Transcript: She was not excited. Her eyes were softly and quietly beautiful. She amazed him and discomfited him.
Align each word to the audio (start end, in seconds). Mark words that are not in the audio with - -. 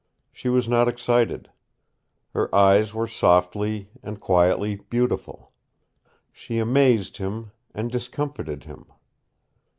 She 0.31 0.49
was 0.49 0.67
not 0.67 0.87
excited. 0.87 1.51
Her 2.33 2.49
eyes 2.55 2.91
were 2.91 3.05
softly 3.05 3.91
and 4.01 4.19
quietly 4.19 4.77
beautiful. 4.89 5.51
She 6.31 6.57
amazed 6.57 7.17
him 7.17 7.51
and 7.75 7.91
discomfited 7.91 8.63
him. 8.63 8.87